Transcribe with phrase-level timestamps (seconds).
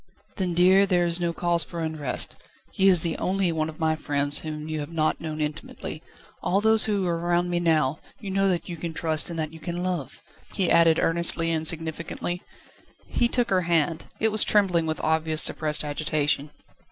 [0.37, 2.35] "Then, dear, there is no cause for unrest.
[2.71, 6.01] He is the only one of my friends whom you have not known intimately.
[6.41, 9.53] All those who are round me now, you know that you can trust and that
[9.53, 10.23] you can love,"
[10.55, 12.41] he added earnestly and significantly.
[13.05, 16.49] He took her hand; it was trembling with obvious suppressed agitation.